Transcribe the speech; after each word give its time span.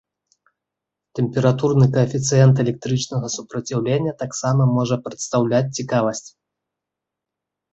Тэмпературны 1.17 1.85
каэфіцыент 1.97 2.55
электрычнага 2.63 3.27
супраціўлення 3.35 4.17
таксама 4.25 4.63
можа 4.75 4.95
прадстаўляць 5.09 5.69
цікавасць. 5.77 6.27